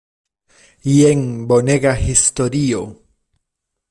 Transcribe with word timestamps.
Jen 0.93 1.21
bonega 1.51 1.93
historio! 2.07 2.81